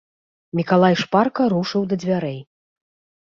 [0.59, 2.39] Мікалай шпарка рушыў да дзвярэй.